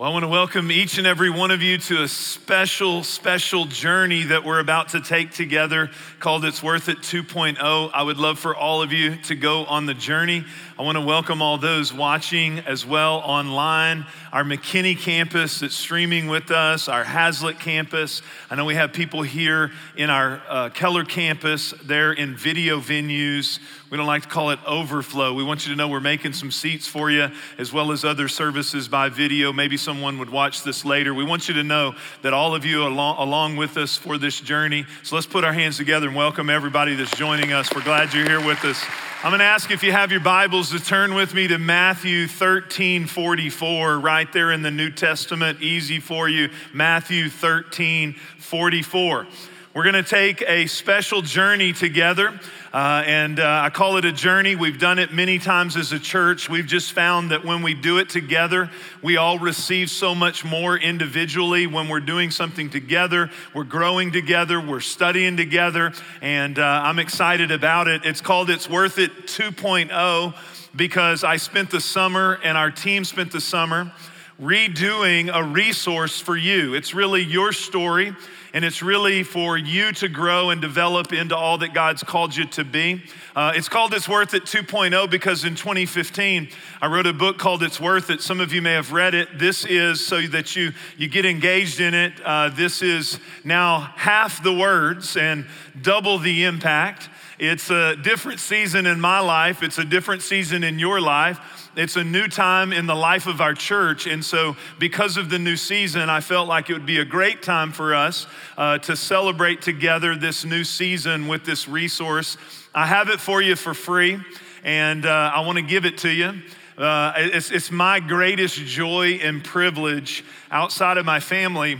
[0.00, 3.66] Well, I want to welcome each and every one of you to a special, special
[3.66, 5.90] journey that we're about to take together
[6.20, 7.90] called It's Worth It 2.0.
[7.92, 10.46] I would love for all of you to go on the journey.
[10.78, 16.28] I want to welcome all those watching as well online, our McKinney campus that's streaming
[16.28, 18.22] with us, our Haslet campus.
[18.48, 23.58] I know we have people here in our uh, Keller campus, they're in video venues.
[23.90, 25.34] We don't like to call it overflow.
[25.34, 28.28] We want you to know we're making some seats for you, as well as other
[28.28, 29.52] services by video.
[29.52, 31.12] Maybe someone would watch this later.
[31.12, 34.40] We want you to know that all of you along, along with us for this
[34.40, 34.86] journey.
[35.02, 37.74] So let's put our hands together and welcome everybody that's joining us.
[37.74, 38.80] We're glad you're here with us.
[39.24, 42.28] I'm going to ask if you have your Bibles to turn with me to Matthew
[42.28, 45.60] 13 44, right there in the New Testament.
[45.62, 46.48] Easy for you.
[46.72, 49.26] Matthew 13 44.
[49.72, 52.40] We're going to take a special journey together.
[52.74, 54.56] Uh, and uh, I call it a journey.
[54.56, 56.50] We've done it many times as a church.
[56.50, 58.68] We've just found that when we do it together,
[59.00, 61.68] we all receive so much more individually.
[61.68, 67.52] When we're doing something together, we're growing together, we're studying together, and uh, I'm excited
[67.52, 68.04] about it.
[68.04, 70.34] It's called It's Worth It 2.0
[70.74, 73.92] because I spent the summer and our team spent the summer
[74.40, 76.74] redoing a resource for you.
[76.74, 78.14] It's really your story
[78.52, 82.46] and it's really for you to grow and develop into all that God's called you
[82.46, 83.02] to be.
[83.36, 86.48] Uh, it's called It's Worth It 2.0 because in 2015,
[86.82, 88.20] I wrote a book called It's Worth It.
[88.20, 89.38] Some of you may have read it.
[89.38, 92.14] This is so that you, you get engaged in it.
[92.24, 95.46] Uh, this is now half the words and
[95.80, 97.08] double the impact.
[97.40, 101.40] It's a different season in my life, it's a different season in your life.
[101.74, 104.06] It's a new time in the life of our church.
[104.06, 107.42] And so, because of the new season, I felt like it would be a great
[107.42, 108.26] time for us
[108.58, 112.36] uh, to celebrate together this new season with this resource.
[112.74, 114.18] I have it for you for free,
[114.62, 116.34] and uh, I want to give it to you.
[116.76, 121.78] Uh, it's, it's, my greatest joy and privilege outside of my family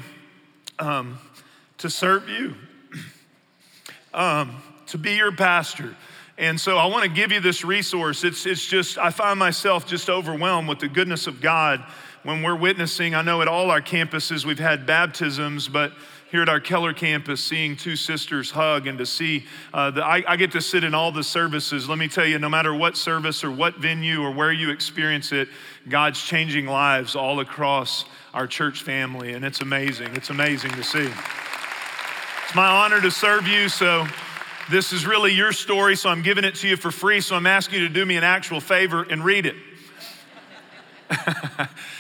[0.78, 1.18] um,
[1.78, 2.54] to serve you,
[4.14, 4.56] um,
[4.90, 5.96] to be your pastor
[6.40, 8.24] and so I want to give you this resource.
[8.24, 11.84] It's, it's just, I find myself just overwhelmed with the goodness of God
[12.22, 13.14] when we're witnessing.
[13.14, 15.92] I know at all our campuses we've had baptisms, but
[16.30, 20.24] here at our Keller campus, seeing two sisters hug and to see, uh, the, I,
[20.26, 21.90] I, get to sit in all the services.
[21.90, 25.32] Let me tell you, no matter what service or what venue or where you experience
[25.32, 25.48] it,
[25.90, 30.16] God's changing lives all across our church family, and it's amazing.
[30.16, 31.10] It's amazing to see.
[32.44, 34.06] It's my honor to serve you, so
[34.70, 37.20] this is really your story, so I'm giving it to you for free.
[37.20, 39.56] So I'm asking you to do me an actual favor and read it.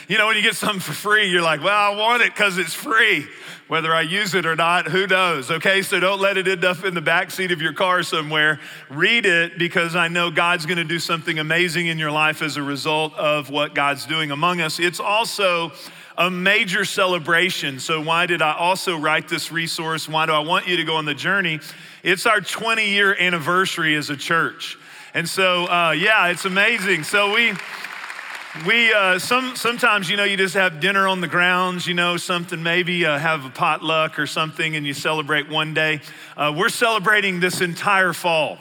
[0.08, 2.58] you know, when you get something for free, you're like, well, I want it because
[2.58, 3.26] it's free.
[3.66, 5.50] Whether I use it or not, who knows?
[5.50, 8.60] Okay, so don't let it end up in the back seat of your car somewhere.
[8.88, 12.56] Read it because I know God's going to do something amazing in your life as
[12.56, 14.78] a result of what God's doing among us.
[14.78, 15.72] It's also
[16.18, 17.80] a major celebration.
[17.80, 20.08] So, why did I also write this resource?
[20.08, 21.60] Why do I want you to go on the journey?
[22.02, 24.78] It's our 20 year anniversary as a church.
[25.12, 27.02] And so, uh, yeah, it's amazing.
[27.02, 27.52] So we,
[28.66, 32.16] we uh, some sometimes you know you just have dinner on the grounds, you know
[32.16, 36.00] something maybe uh, have a potluck or something, and you celebrate one day.
[36.36, 38.58] Uh, we're celebrating this entire fall.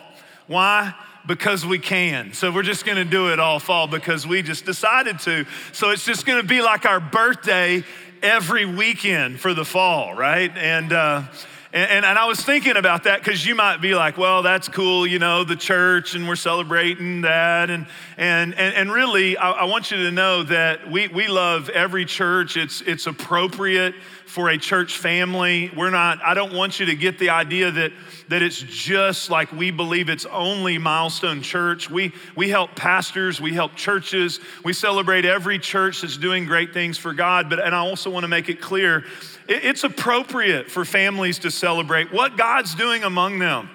[0.47, 0.93] Why?
[1.25, 2.33] Because we can.
[2.33, 5.45] So we're just going to do it all fall because we just decided to.
[5.71, 7.83] So it's just going to be like our birthday
[8.21, 10.55] every weekend for the fall, right?
[10.57, 11.23] And uh,
[11.71, 14.67] and, and, and, I was thinking about that because you might be like, well, that's
[14.67, 17.69] cool, you know, the church, and we're celebrating that.
[17.69, 17.85] And,
[18.17, 22.05] and, and, and really, I, I want you to know that we, we love every
[22.05, 22.57] church.
[22.57, 23.93] It's, it's appropriate
[24.25, 25.71] for a church family.
[25.75, 27.91] We're not, I don't want you to get the idea that,
[28.29, 31.89] that it's just like we believe it's only Milestone Church.
[31.89, 36.97] We, we help pastors, we help churches, we celebrate every church that's doing great things
[36.97, 37.49] for God.
[37.49, 39.03] But, and I also want to make it clear
[39.49, 43.69] it's appropriate for families to celebrate what God's doing among them.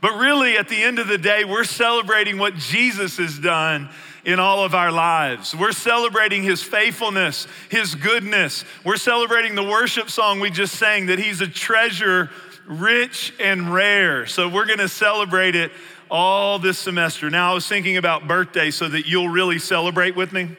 [0.00, 3.88] But really, at the end of the day, we're celebrating what Jesus has done
[4.24, 5.54] in all of our lives.
[5.54, 8.64] We're celebrating his faithfulness, his goodness.
[8.84, 12.30] We're celebrating the worship song we just sang that he's a treasure
[12.66, 14.26] rich and rare.
[14.26, 15.70] So we're going to celebrate it
[16.10, 17.30] all this semester.
[17.30, 20.56] Now, I was thinking about birthday so that you'll really celebrate with me.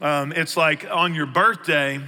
[0.00, 2.00] Um, it's like on your birthday,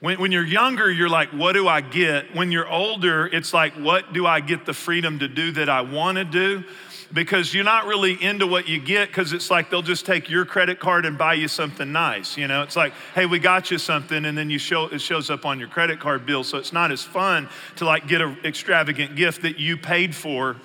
[0.00, 2.34] when, when you're younger, you're like, what do I get?
[2.34, 5.80] When you're older, it's like, what do I get the freedom to do that I
[5.80, 6.64] want to do?
[7.12, 10.44] Because you're not really into what you get because it's like they'll just take your
[10.44, 12.36] credit card and buy you something nice.
[12.36, 15.30] You know, it's like, hey, we got you something, and then you show it shows
[15.30, 16.42] up on your credit card bill.
[16.42, 20.56] So it's not as fun to like get an extravagant gift that you paid for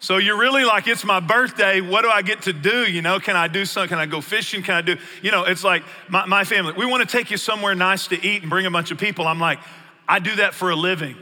[0.00, 1.80] So you're really like, it's my birthday.
[1.80, 2.88] What do I get to do?
[2.88, 3.88] You know, can I do something?
[3.88, 4.62] Can I go fishing?
[4.62, 7.36] Can I do, you know, it's like my, my family, we want to take you
[7.36, 9.26] somewhere nice to eat and bring a bunch of people.
[9.26, 9.58] I'm like,
[10.08, 11.16] I do that for a living.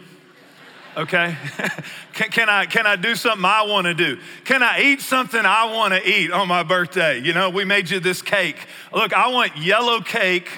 [0.94, 1.36] Okay?
[2.12, 4.18] can, can, I, can I do something I want to do?
[4.44, 7.18] Can I eat something I want to eat on my birthday?
[7.18, 8.58] You know, we made you this cake.
[8.92, 10.48] Look, I want yellow cake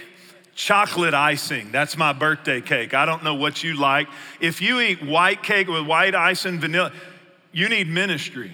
[0.59, 1.71] chocolate icing.
[1.71, 2.93] That's my birthday cake.
[2.93, 4.09] I don't know what you like.
[4.41, 6.93] If you eat white cake with white icing, vanilla,
[7.59, 8.53] you need ministry.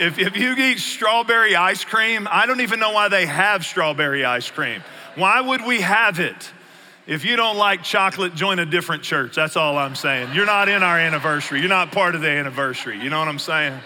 [0.00, 4.24] if, if you eat strawberry ice cream, I don't even know why they have strawberry
[4.24, 4.82] ice cream.
[5.14, 6.50] Why would we have it?
[7.06, 9.36] If you don't like chocolate, join a different church.
[9.36, 10.34] That's all I'm saying.
[10.34, 11.60] You're not in our anniversary.
[11.60, 12.98] You're not part of the anniversary.
[12.98, 13.78] You know what I'm saying?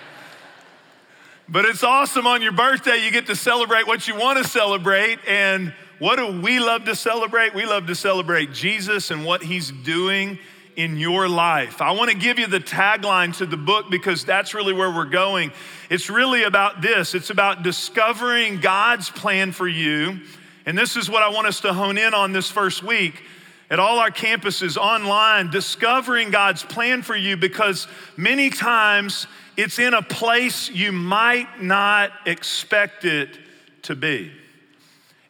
[1.46, 3.04] But it's awesome on your birthday.
[3.04, 5.18] You get to celebrate what you want to celebrate.
[5.28, 7.54] And what do we love to celebrate?
[7.54, 10.38] We love to celebrate Jesus and what he's doing
[10.80, 11.82] in your life.
[11.82, 15.04] I want to give you the tagline to the book because that's really where we're
[15.04, 15.52] going.
[15.90, 20.20] It's really about this it's about discovering God's plan for you.
[20.66, 23.22] And this is what I want us to hone in on this first week
[23.70, 27.86] at all our campuses online, discovering God's plan for you because
[28.16, 29.26] many times
[29.56, 33.38] it's in a place you might not expect it
[33.82, 34.32] to be.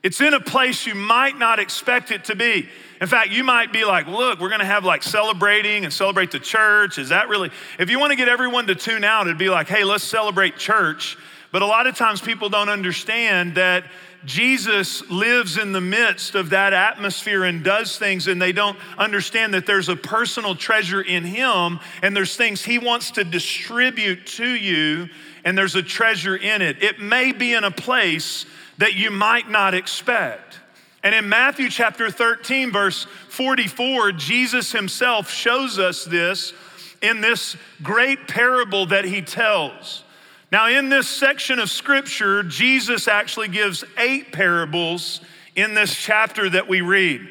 [0.02, 2.68] It's in a place you might not expect it to be.
[3.00, 6.38] In fact, you might be like, look, we're gonna have like celebrating and celebrate the
[6.38, 6.98] church.
[6.98, 7.50] Is that really?
[7.78, 11.16] If you wanna get everyone to tune out, it'd be like, hey, let's celebrate church.
[11.50, 13.84] But a lot of times people don't understand that
[14.24, 19.54] Jesus lives in the midst of that atmosphere and does things, and they don't understand
[19.54, 24.46] that there's a personal treasure in Him, and there's things He wants to distribute to
[24.46, 25.08] you,
[25.44, 26.82] and there's a treasure in it.
[26.82, 28.44] It may be in a place
[28.76, 30.59] that you might not expect.
[31.02, 36.52] And in Matthew chapter 13, verse 44, Jesus himself shows us this
[37.00, 40.04] in this great parable that he tells.
[40.52, 45.20] Now, in this section of scripture, Jesus actually gives eight parables
[45.56, 47.26] in this chapter that we read.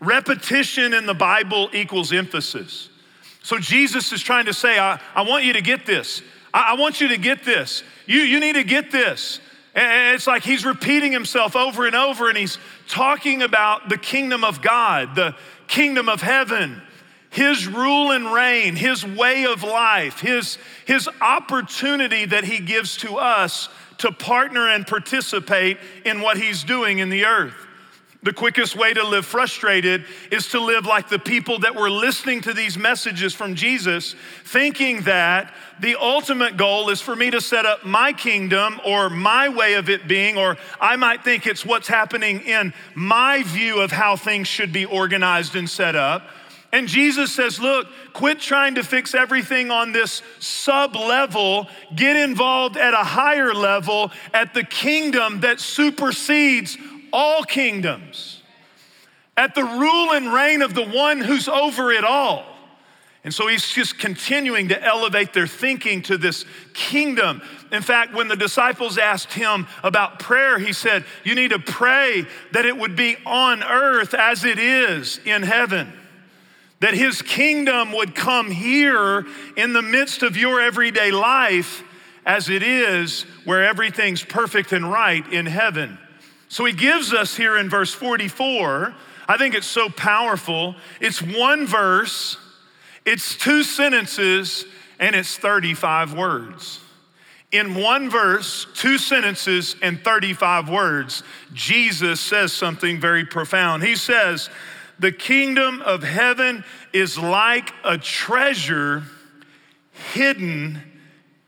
[0.00, 2.88] Repetition in the Bible equals emphasis.
[3.42, 6.22] So Jesus is trying to say, I, I want you to get this.
[6.54, 7.82] I, I want you to get this.
[8.06, 9.40] You, you need to get this.
[9.74, 12.58] And it's like he's repeating himself over and over, and he's
[12.88, 15.34] talking about the kingdom of God, the
[15.66, 16.82] kingdom of heaven,
[17.30, 23.16] his rule and reign, his way of life, his, his opportunity that he gives to
[23.16, 27.61] us to partner and participate in what he's doing in the earth.
[28.24, 32.40] The quickest way to live frustrated is to live like the people that were listening
[32.42, 34.14] to these messages from Jesus,
[34.44, 39.48] thinking that the ultimate goal is for me to set up my kingdom or my
[39.48, 43.90] way of it being, or I might think it's what's happening in my view of
[43.90, 46.28] how things should be organized and set up.
[46.72, 51.68] And Jesus says, Look, quit trying to fix everything on this sub level.
[51.94, 56.78] Get involved at a higher level, at the kingdom that supersedes
[57.12, 58.42] all kingdoms,
[59.36, 62.44] at the rule and reign of the one who's over it all.
[63.24, 66.44] And so he's just continuing to elevate their thinking to this
[66.74, 67.40] kingdom.
[67.70, 72.26] In fact, when the disciples asked him about prayer, he said, You need to pray
[72.50, 75.92] that it would be on earth as it is in heaven.
[76.80, 79.24] That his kingdom would come here
[79.56, 81.84] in the midst of your everyday life
[82.26, 85.96] as it is where everything's perfect and right in heaven.
[86.52, 88.94] So he gives us here in verse 44,
[89.26, 90.76] I think it's so powerful.
[91.00, 92.36] It's one verse,
[93.06, 94.66] it's two sentences,
[95.00, 96.80] and it's 35 words.
[97.52, 101.22] In one verse, two sentences, and 35 words,
[101.54, 103.82] Jesus says something very profound.
[103.82, 104.50] He says,
[104.98, 109.04] The kingdom of heaven is like a treasure
[110.12, 110.82] hidden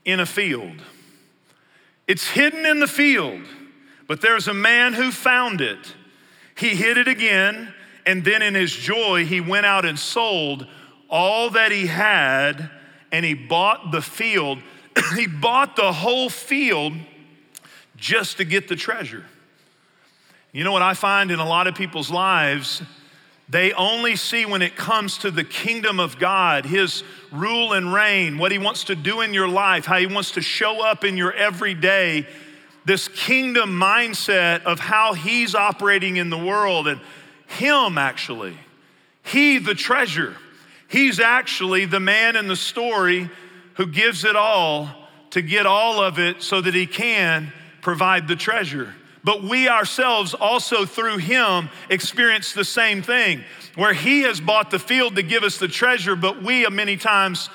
[0.07, 0.81] in a field.
[2.09, 3.43] It's hidden in the field.
[4.07, 5.95] But there's a man who found it.
[6.57, 7.73] He hid it again,
[8.07, 10.67] and then in his joy, he went out and sold
[11.09, 12.71] all that he had,
[13.13, 14.59] and he bought the field.
[15.17, 16.93] he bought the whole field
[17.97, 19.25] just to get the treasure.
[20.53, 22.83] You know what I find in a lot of people's lives?
[23.49, 28.39] They only see when it comes to the kingdom of God, His rule and reign,
[28.39, 31.17] what He wants to do in your life, how He wants to show up in
[31.17, 32.27] your everyday
[32.85, 37.01] this kingdom mindset of how he's operating in the world and
[37.47, 38.57] him actually.
[39.23, 40.37] He, the treasure,
[40.89, 43.31] he's actually the man in the story
[43.75, 44.89] who gives it all
[45.31, 48.95] to get all of it so that he can provide the treasure.
[49.25, 53.43] But we ourselves also through him experience the same thing,
[53.75, 56.99] where he has bought the field to give us the treasure, but we a many
[56.99, 57.49] times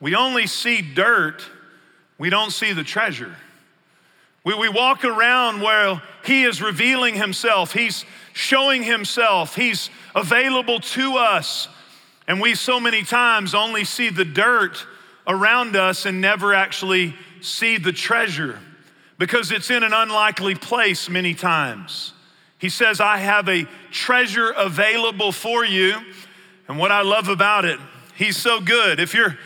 [0.00, 1.42] we only see dirt,
[2.18, 3.34] we don't see the treasure.
[4.44, 11.16] We, we walk around where He is revealing Himself, He's showing Himself, He's available to
[11.16, 11.68] us.
[12.26, 14.86] And we so many times only see the dirt
[15.26, 18.58] around us and never actually see the treasure
[19.18, 22.12] because it's in an unlikely place many times.
[22.58, 25.96] He says, I have a treasure available for you.
[26.66, 27.78] And what I love about it,
[28.14, 28.98] He's so good.
[28.98, 29.38] If you're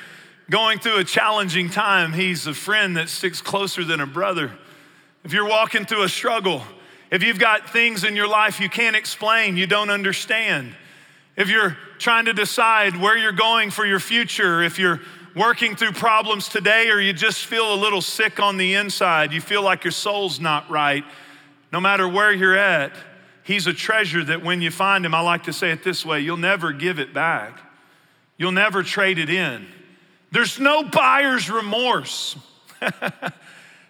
[0.48, 4.52] going through a challenging time, He's a friend that sticks closer than a brother.
[5.24, 6.62] If you're walking through a struggle,
[7.10, 10.74] if you've got things in your life you can't explain, you don't understand,
[11.36, 15.00] if you're trying to decide where you're going for your future, if you're
[15.36, 19.40] working through problems today or you just feel a little sick on the inside, you
[19.40, 21.04] feel like your soul's not right,
[21.72, 22.92] no matter where you're at,
[23.44, 26.20] He's a treasure that when you find Him, I like to say it this way
[26.20, 27.60] you'll never give it back,
[28.36, 29.66] you'll never trade it in.
[30.30, 32.36] There's no buyer's remorse.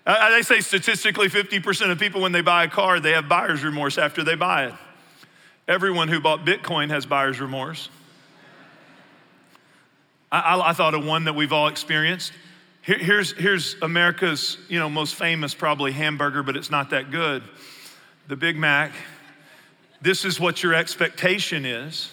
[0.07, 3.29] Uh, uh, they say statistically 50% of people, when they buy a car, they have
[3.29, 4.75] buyer's remorse after they buy it.
[5.69, 7.89] Everyone who bought Bitcoin has buyer's remorse.
[10.31, 12.33] I, I, I thought of one that we've all experienced.
[12.83, 17.45] Here, here's, here's America's you know, most famous, probably hamburger, but it's not that good.
[18.27, 18.93] The Big Mac.
[20.01, 22.11] This is what your expectation is,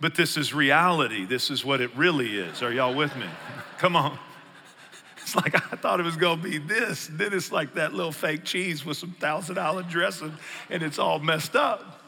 [0.00, 1.24] but this is reality.
[1.24, 2.62] This is what it really is.
[2.62, 3.26] Are y'all with me?
[3.78, 4.16] Come on.
[5.30, 7.08] It's like I thought it was gonna be this.
[7.12, 10.34] Then it's like that little fake cheese with some thousand dollar dressing,
[10.68, 12.00] and it's all messed up.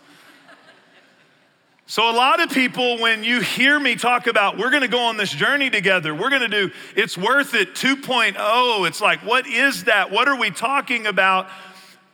[1.86, 5.16] So, a lot of people, when you hear me talk about we're gonna go on
[5.16, 10.10] this journey together, we're gonna do it's worth it 2.0, it's like, what is that?
[10.10, 11.48] What are we talking about?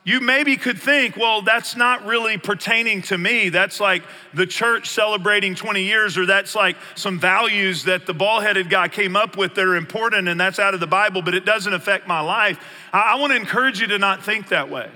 [0.09, 3.49] You maybe could think, well, that's not really pertaining to me.
[3.49, 4.01] That's like
[4.33, 8.87] the church celebrating 20 years, or that's like some values that the ball headed guy
[8.87, 11.73] came up with that are important, and that's out of the Bible, but it doesn't
[11.73, 12.59] affect my life.
[12.91, 14.89] I, I wanna encourage you to not think that way.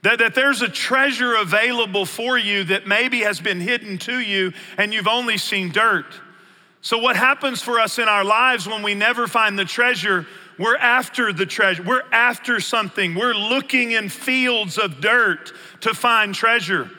[0.00, 4.54] That, that there's a treasure available for you that maybe has been hidden to you
[4.78, 6.06] and you've only seen dirt.
[6.80, 10.26] So, what happens for us in our lives when we never find the treasure?
[10.58, 11.82] We're after the treasure.
[11.82, 13.14] We're after something.
[13.14, 16.90] We're looking in fields of dirt to find treasure.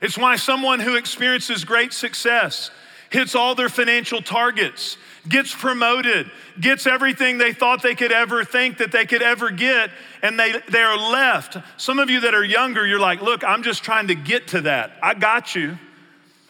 [0.00, 2.70] It's why someone who experiences great success
[3.10, 4.96] hits all their financial targets,
[5.28, 9.90] gets promoted, gets everything they thought they could ever think that they could ever get,
[10.22, 11.56] and they, they're left.
[11.76, 14.62] Some of you that are younger, you're like, look, I'm just trying to get to
[14.62, 14.92] that.
[15.02, 15.78] I got you.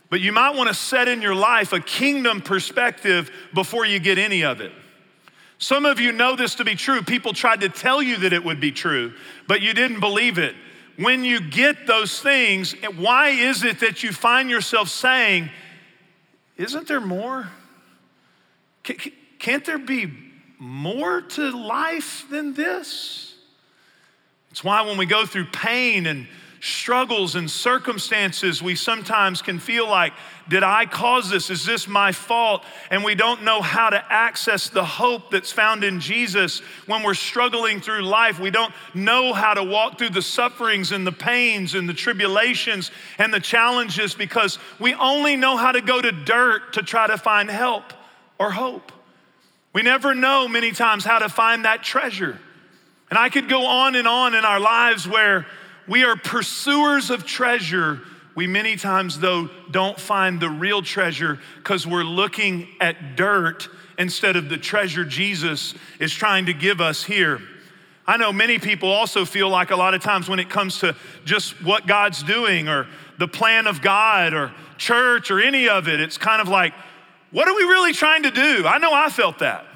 [0.08, 4.18] But you might want to set in your life a kingdom perspective before you get
[4.18, 4.72] any of it.
[5.58, 7.02] Some of you know this to be true.
[7.02, 9.14] People tried to tell you that it would be true,
[9.46, 10.54] but you didn't believe it.
[10.96, 15.50] When you get those things, eh, why is it that you find yourself saying,
[16.56, 17.48] Isn't there more?
[19.38, 20.12] Can't there be
[20.58, 23.34] more to life than this?
[24.50, 26.26] It's why when we go through pain and
[26.60, 30.12] struggles and circumstances, we sometimes can feel like,
[30.48, 31.50] did I cause this?
[31.50, 32.64] Is this my fault?
[32.90, 37.14] And we don't know how to access the hope that's found in Jesus when we're
[37.14, 38.38] struggling through life.
[38.38, 42.90] We don't know how to walk through the sufferings and the pains and the tribulations
[43.18, 47.18] and the challenges because we only know how to go to dirt to try to
[47.18, 47.92] find help
[48.38, 48.92] or hope.
[49.72, 52.38] We never know many times how to find that treasure.
[53.10, 55.46] And I could go on and on in our lives where
[55.88, 58.00] we are pursuers of treasure.
[58.34, 64.36] We many times, though, don't find the real treasure because we're looking at dirt instead
[64.36, 67.40] of the treasure Jesus is trying to give us here.
[68.06, 70.94] I know many people also feel like a lot of times when it comes to
[71.24, 72.86] just what God's doing or
[73.18, 76.72] the plan of God or church or any of it, it's kind of like,
[77.32, 78.64] what are we really trying to do?
[78.66, 79.66] I know I felt that.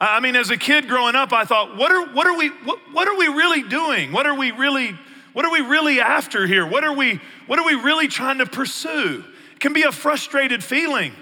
[0.00, 2.78] I mean, as a kid growing up, I thought, what are, what are, we, what,
[2.92, 4.10] what are we really doing?
[4.12, 4.98] What are we really,
[5.32, 6.66] what are we really after here?
[6.66, 9.24] What are we, what are we really trying to pursue?
[9.52, 11.12] It can be a frustrated feeling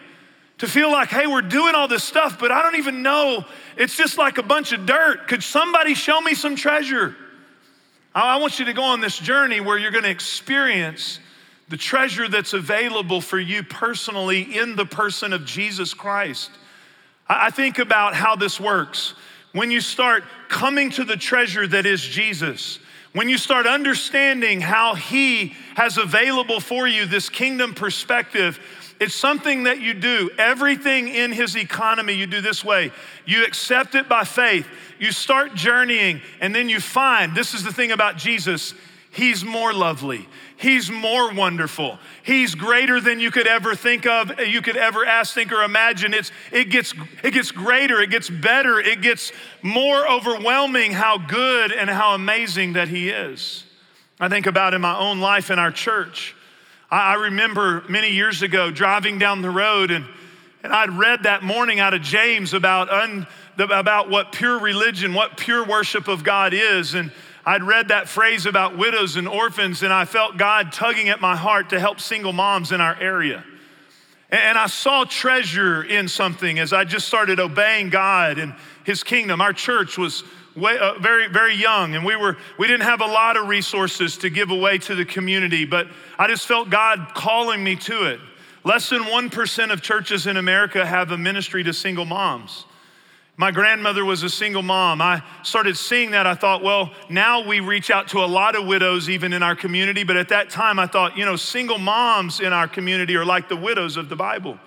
[0.59, 3.45] to feel like, hey, we're doing all this stuff, but I don't even know.
[3.77, 5.27] It's just like a bunch of dirt.
[5.29, 7.17] Could somebody show me some treasure?
[8.15, 11.21] I want you to go on this journey where you're going to experience
[11.69, 16.51] the treasure that's available for you personally in the person of Jesus Christ.
[17.29, 19.15] I think about how this works.
[19.53, 22.80] When you start coming to the treasure that is Jesus,
[23.13, 28.61] when you start understanding how He has available for you this kingdom perspective,
[29.01, 30.31] it's something that you do.
[30.39, 32.93] Everything in His economy, you do this way.
[33.27, 34.67] You accept it by faith,
[34.99, 38.75] you start journeying, and then you find this is the thing about Jesus
[39.13, 40.29] He's more lovely.
[40.61, 41.99] He's more wonderful.
[42.23, 45.63] He's greater than you could ever think of, uh, you could ever ask, think, or
[45.63, 46.13] imagine.
[46.13, 46.93] It's, it, gets,
[47.25, 52.75] it gets greater, it gets better, it gets more overwhelming how good and how amazing
[52.75, 53.65] that He is.
[54.21, 56.37] I think about in my own life in our church.
[56.91, 60.05] I, I remember many years ago driving down the road and,
[60.63, 63.27] and I'd read that morning out of James about, un,
[63.59, 66.93] about what pure religion, what pure worship of God is.
[66.93, 67.11] And
[67.45, 71.37] I'd read that phrase about widows and orphans, and I felt God tugging at my
[71.37, 73.45] heart to help single moms in our area.
[74.31, 78.55] And I saw treasure in something as I just started obeying God and
[78.85, 79.41] His kingdom.
[79.41, 80.23] Our church was
[80.55, 84.19] way, uh, very, very young, and we were we didn't have a lot of resources
[84.19, 88.21] to give away to the community, but I just felt God calling me to it.
[88.63, 92.67] Less than one percent of churches in America have a ministry to single moms.
[93.41, 95.01] My grandmother was a single mom.
[95.01, 96.27] I started seeing that.
[96.27, 99.57] I thought, well, now we reach out to a lot of widows even in our
[99.57, 100.05] community.
[100.05, 103.49] But at that time, I thought, you know, single moms in our community are like
[103.49, 104.61] the widows of the Bible.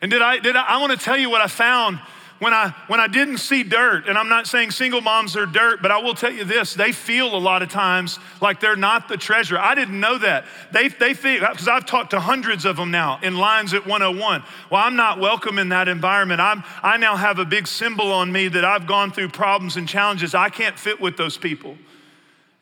[0.00, 2.00] And did I, did I, I want to tell you what I found
[2.42, 5.80] when I when I didn't see dirt, and I'm not saying single moms are dirt,
[5.80, 9.08] but I will tell you this: they feel a lot of times like they're not
[9.08, 9.56] the treasure.
[9.56, 10.44] I didn't know that.
[10.72, 14.42] They they feel because I've talked to hundreds of them now in lines at 101.
[14.70, 16.40] Well, I'm not welcome in that environment.
[16.40, 19.88] I'm I now have a big symbol on me that I've gone through problems and
[19.88, 20.34] challenges.
[20.34, 21.78] I can't fit with those people.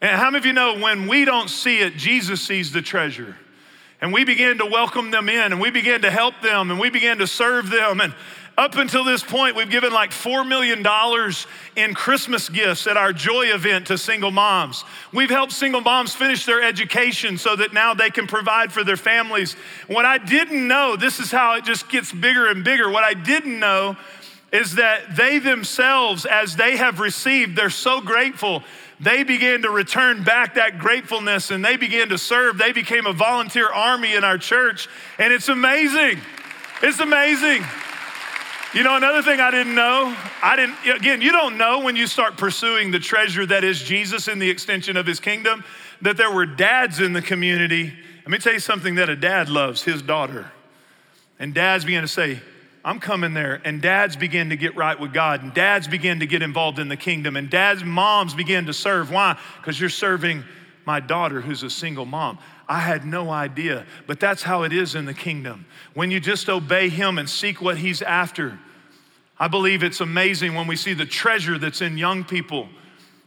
[0.03, 3.35] And how many of you know when we don't see it, Jesus sees the treasure?
[4.03, 6.89] And we began to welcome them in and we began to help them and we
[6.89, 8.01] began to serve them.
[8.01, 8.15] And,
[8.59, 10.85] up until this point, we've given like $4 million
[11.76, 14.85] in Christmas gifts at our Joy event to single moms.
[15.12, 18.97] We've helped single moms finish their education so that now they can provide for their
[18.97, 19.54] families.
[19.87, 22.90] What I didn't know, this is how it just gets bigger and bigger.
[22.90, 23.97] What I didn't know
[24.52, 28.62] is that they themselves, as they have received, they're so grateful.
[28.99, 32.59] They began to return back that gratefulness and they began to serve.
[32.59, 34.88] They became a volunteer army in our church,
[35.19, 36.21] and it's amazing.
[36.83, 37.64] It's amazing.
[38.73, 42.06] You know, another thing I didn't know, I didn't, again, you don't know when you
[42.06, 45.65] start pursuing the treasure that is Jesus in the extension of his kingdom,
[46.02, 47.93] that there were dads in the community.
[48.21, 50.52] Let me tell you something that a dad loves his daughter.
[51.41, 52.41] And dads began to say,
[52.85, 53.61] I'm coming there.
[53.65, 55.43] And dads began to get right with God.
[55.43, 57.37] And dads began to get involved in the kingdom.
[57.37, 59.11] And dads, moms began to serve.
[59.11, 59.37] Why?
[59.56, 60.45] Because you're serving
[60.87, 62.39] my daughter who's a single mom.
[62.71, 65.67] I had no idea, but that's how it is in the kingdom.
[65.95, 68.61] When you just obey Him and seek what He's after,
[69.41, 72.69] I believe it's amazing when we see the treasure that's in young people.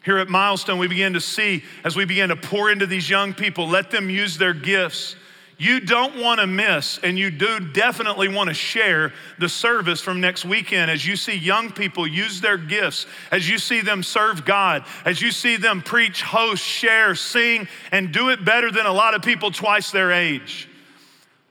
[0.05, 3.33] Here at Milestone, we begin to see as we begin to pour into these young
[3.33, 5.17] people, let them use their gifts
[5.63, 10.19] you don't want to miss, and you do definitely want to share the service from
[10.19, 14.45] next weekend as you see young people use their gifts, as you see them serve
[14.45, 18.93] God, as you see them preach, host, share, sing, and do it better than a
[18.93, 20.67] lot of people twice their age.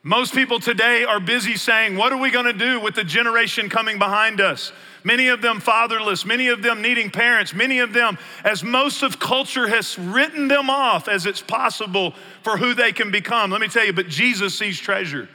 [0.02, 3.68] Most people today are busy saying, What are we going to do with the generation
[3.68, 4.72] coming behind us?
[5.04, 9.18] Many of them fatherless, many of them needing parents, many of them, as most of
[9.18, 13.50] culture has written them off as it's possible for who they can become.
[13.50, 15.28] Let me tell you, but Jesus sees treasure.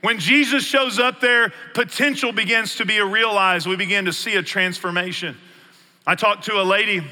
[0.00, 3.66] When Jesus shows up there, potential begins to be realized.
[3.66, 5.36] We begin to see a transformation.
[6.06, 7.02] I talked to a lady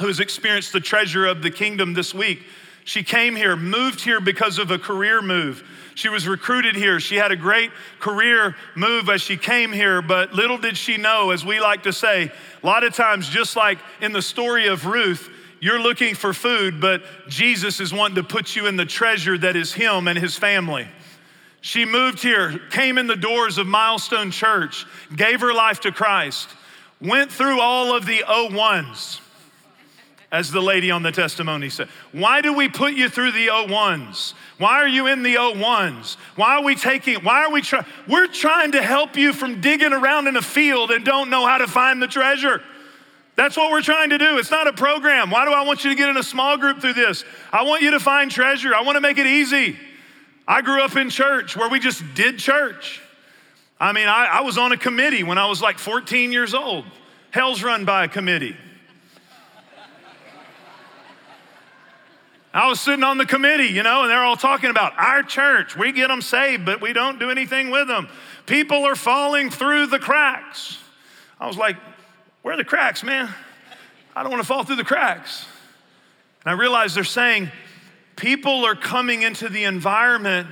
[0.00, 2.44] who has experienced the treasure of the kingdom this week.
[2.84, 5.64] She came here, moved here because of a career move.
[5.94, 6.98] She was recruited here.
[6.98, 11.30] She had a great career move as she came here, but little did she know,
[11.30, 14.86] as we like to say, a lot of times, just like in the story of
[14.86, 15.28] Ruth,
[15.60, 19.56] you're looking for food, but Jesus is wanting to put you in the treasure that
[19.56, 20.88] is Him and His family.
[21.60, 26.48] She moved here, came in the doors of Milestone Church, gave her life to Christ,
[27.02, 29.20] went through all of the O1s
[30.32, 31.88] as the lady on the testimony said.
[32.12, 34.34] Why do we put you through the O1s?
[34.58, 36.16] Why are you in the O1s?
[36.36, 37.84] Why are we taking, why are we trying?
[38.06, 41.58] We're trying to help you from digging around in a field and don't know how
[41.58, 42.62] to find the treasure.
[43.34, 44.38] That's what we're trying to do.
[44.38, 45.30] It's not a program.
[45.30, 47.24] Why do I want you to get in a small group through this?
[47.52, 48.74] I want you to find treasure.
[48.74, 49.78] I want to make it easy.
[50.46, 53.00] I grew up in church where we just did church.
[53.80, 56.84] I mean, I, I was on a committee when I was like 14 years old.
[57.30, 58.56] Hell's run by a committee.
[62.52, 65.76] I was sitting on the committee, you know, and they're all talking about our church.
[65.76, 68.08] We get them saved, but we don't do anything with them.
[68.46, 70.78] People are falling through the cracks.
[71.38, 71.76] I was like,
[72.42, 73.32] where are the cracks, man?
[74.16, 75.46] I don't want to fall through the cracks.
[76.44, 77.50] And I realized they're saying
[78.16, 80.48] people are coming into the environment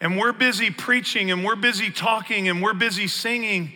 [0.00, 3.72] and we're busy preaching and we're busy talking and we're busy singing,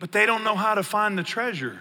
[0.00, 1.78] but they don't know how to find the treasure.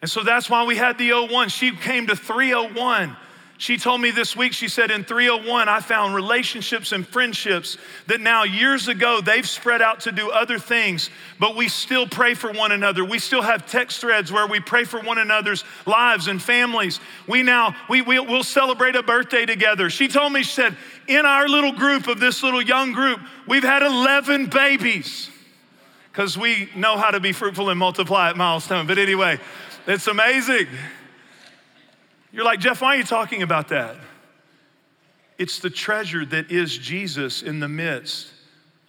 [0.00, 1.48] And so that's why we had the 01.
[1.50, 3.16] She came to 301
[3.58, 7.76] She told me this week, she said, in 301, I found relationships and friendships
[8.08, 12.34] that now years ago they've spread out to do other things, but we still pray
[12.34, 13.04] for one another.
[13.04, 16.98] We still have text threads where we pray for one another's lives and families.
[17.28, 19.90] We now, we, we, will celebrate a birthday together.
[19.90, 23.62] She told me, she said, in our little group of this little young group, we've
[23.62, 25.30] had 11 babies
[26.10, 28.86] because we know how to be fruitful and multiply at milestone.
[28.86, 29.38] But anyway,
[29.86, 30.66] it's amazing.
[32.32, 33.96] You're like, Jeff, why are you talking about that?
[35.38, 38.28] It's the treasure that is Jesus in the midst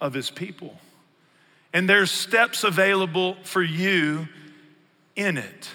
[0.00, 0.78] of his people.
[1.72, 4.28] And there's steps available for you
[5.16, 5.70] in it.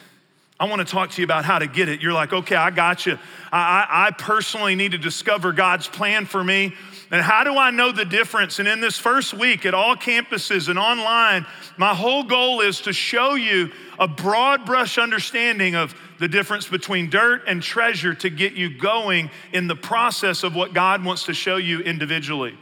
[0.59, 2.01] I want to talk to you about how to get it.
[2.01, 3.17] You're like, okay, I got you.
[3.51, 6.73] I, I, personally need to discover God's plan for me.
[7.11, 8.59] And how do I know the difference?
[8.59, 11.45] And in this first week at all campuses and online,
[11.75, 17.09] my whole goal is to show you a broad brush understanding of the difference between
[17.09, 21.33] dirt and treasure to get you going in the process of what God wants to
[21.33, 22.55] show you individually.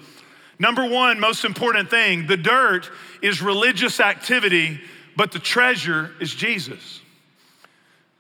[0.60, 2.90] Number one, most important thing the dirt
[3.22, 4.80] is religious activity,
[5.18, 7.02] but the treasure is Jesus.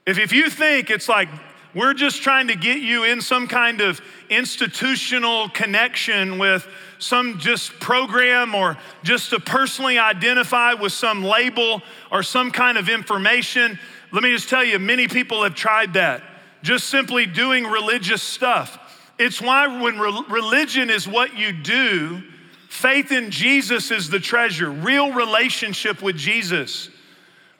[0.05, 1.29] If, if you think it's like
[1.77, 7.79] we're just trying to get you in some kind of institutional connection with some just
[7.79, 13.77] program or just to personally identify with some label or some kind of information.
[14.11, 16.23] Let me just tell you, many people have tried that,
[16.63, 18.79] just simply doing religious stuff.
[19.19, 22.23] It's why when re- religion is what you do,
[22.69, 26.89] faith in Jesus is the treasure, real relationship with Jesus.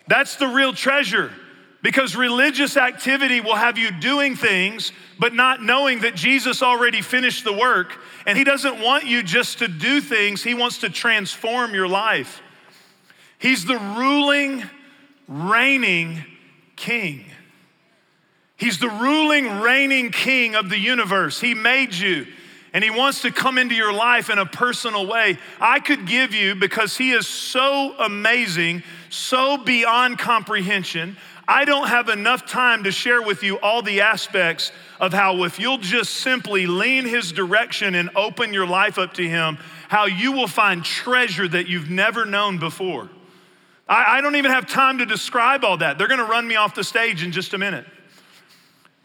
[0.08, 1.32] That's the real treasure.
[1.88, 7.46] Because religious activity will have you doing things, but not knowing that Jesus already finished
[7.46, 7.98] the work.
[8.26, 12.42] And He doesn't want you just to do things, He wants to transform your life.
[13.40, 14.66] He's the ruling,
[15.30, 16.26] reigning
[16.76, 17.24] king.
[18.58, 21.40] He's the ruling, reigning king of the universe.
[21.40, 22.28] He made you
[22.74, 25.38] and He wants to come into your life in a personal way.
[25.62, 31.16] I could give you, because He is so amazing, so beyond comprehension,
[31.48, 35.60] I don't have enough time to share with you all the aspects of how, if
[35.60, 39.58] you'll just simply lean His direction and open your life up to Him,
[39.88, 43.10] how you will find treasure that you've never known before.
[43.88, 45.98] I, I don't even have time to describe all that.
[45.98, 47.86] They're gonna run me off the stage in just a minute.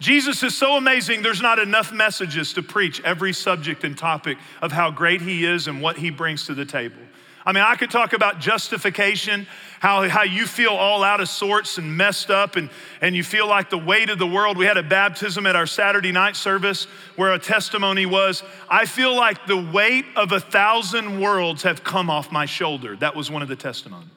[0.01, 4.73] Jesus is so amazing, there's not enough messages to preach every subject and topic of
[4.73, 6.97] how great He is and what He brings to the table.
[7.45, 9.49] I mean, I could talk about justification,
[9.81, 13.49] how, how you feel all out of sorts and messed up, and, and you feel
[13.49, 14.57] like the weight of the world.
[14.57, 16.85] We had a baptism at our Saturday night service
[17.17, 22.11] where a testimony was I feel like the weight of a thousand worlds have come
[22.11, 22.97] off my shoulder.
[22.97, 24.09] That was one of the testimonies.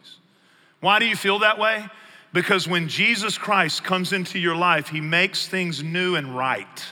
[0.82, 1.88] Why do you feel that way?
[2.32, 6.86] Because when Jesus Christ comes into your life, he makes things new and right.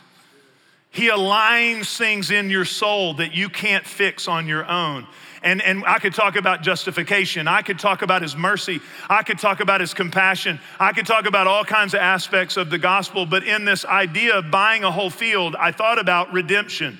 [0.89, 5.07] He aligns things in your soul that you can't fix on your own.
[5.43, 7.49] And, and I could talk about justification.
[7.49, 8.79] I could talk about his mercy.
[9.09, 10.59] I could talk about his compassion.
[10.79, 13.25] I could talk about all kinds of aspects of the gospel.
[13.25, 16.97] But in this idea of buying a whole field, I thought about redemption.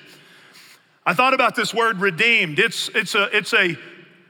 [1.06, 2.58] I thought about this word redeemed.
[2.58, 3.78] It's, it's, a, it's a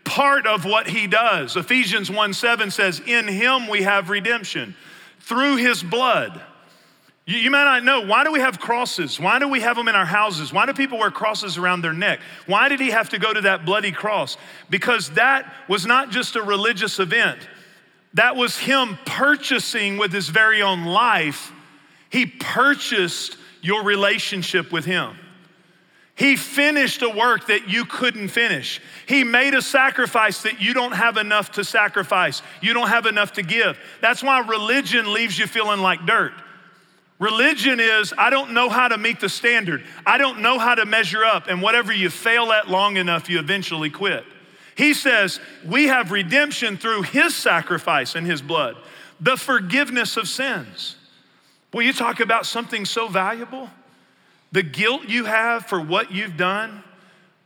[0.05, 1.57] part of what he does.
[1.57, 4.77] Ephesians 1 7 says, In him we have redemption
[5.18, 6.40] through his blood.
[7.26, 9.18] You, you might not know why do we have crosses?
[9.18, 10.52] Why do we have them in our houses?
[10.52, 12.20] Why do people wear crosses around their neck?
[12.46, 14.37] Why did he have to go to that bloody cross?
[14.70, 17.38] Because that was not just a religious event,
[18.14, 21.52] that was him purchasing with his very own life.
[22.10, 25.16] He purchased your relationship with him.
[26.16, 28.80] He finished a work that you couldn't finish.
[29.06, 32.40] He made a sacrifice that you don't have enough to sacrifice.
[32.60, 33.76] You don't have enough to give.
[34.00, 36.32] That's why religion leaves you feeling like dirt.
[37.18, 39.85] Religion is, I don't know how to meet the standard.
[40.05, 41.46] I don't know how to measure up.
[41.48, 44.24] And whatever you fail at long enough, you eventually quit.
[44.77, 48.77] He says, We have redemption through His sacrifice and His blood,
[49.20, 50.96] the forgiveness of sins.
[51.72, 53.70] Will you talk about something so valuable?
[54.50, 56.83] The guilt you have for what you've done,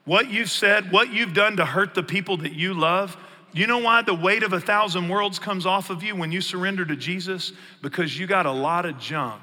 [0.05, 3.17] what you've said, what you've done to hurt the people that you love.
[3.53, 6.41] You know why the weight of a thousand worlds comes off of you when you
[6.41, 7.53] surrender to Jesus?
[7.81, 9.43] Because you got a lot of junk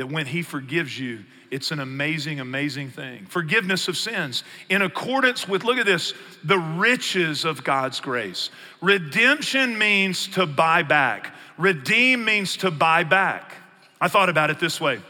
[0.00, 3.26] that when He forgives you, it's an amazing, amazing thing.
[3.26, 8.48] Forgiveness of sins in accordance with, look at this, the riches of God's grace.
[8.80, 13.52] Redemption means to buy back, redeem means to buy back.
[14.00, 15.02] I thought about it this way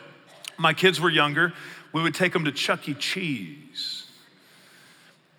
[0.59, 1.53] my kids were younger,
[1.93, 2.95] we would take them to Chuck E.
[2.95, 4.09] Cheese.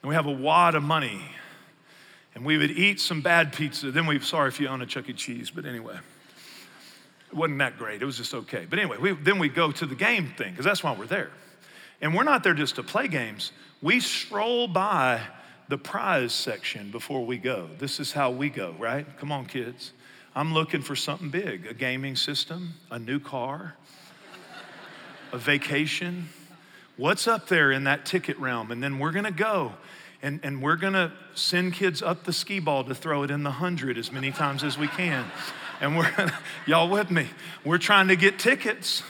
[0.02, 1.22] And we have a wad of money.
[2.36, 3.92] And we would eat some bad pizza.
[3.92, 5.14] Then we, sorry if you own a Chuck E.
[5.14, 5.98] Cheese, but anyway.
[7.32, 8.02] It wasn't that great.
[8.02, 8.66] It was just okay.
[8.70, 11.32] But anyway, we, then we go to the game thing because that's why we're there.
[12.02, 13.52] And we're not there just to play games.
[13.82, 15.22] We stroll by
[15.70, 17.70] the prize section before we go.
[17.80, 19.06] This is how we go, right?
[19.18, 19.94] Come on, kids.
[20.36, 23.76] I'm looking for something big a gaming system, a new car,
[25.32, 26.28] a vacation.
[26.98, 28.72] What's up there in that ticket realm?
[28.72, 29.74] And then we're gonna go
[30.22, 33.52] and, and we're gonna send kids up the skee ball to throw it in the
[33.52, 35.26] hundred as many times as we can.
[35.82, 36.32] And we're,
[36.66, 37.28] y'all with me?
[37.66, 39.04] We're trying to get tickets.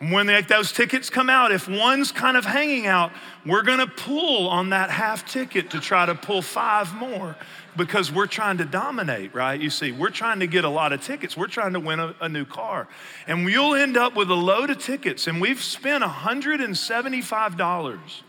[0.00, 3.12] And when they, those tickets come out, if one's kind of hanging out,
[3.44, 7.36] we're gonna pull on that half ticket to try to pull five more
[7.76, 9.60] because we're trying to dominate, right?
[9.60, 11.36] You see, we're trying to get a lot of tickets.
[11.36, 12.88] We're trying to win a, a new car.
[13.26, 18.22] And you'll end up with a load of tickets, and we've spent $175.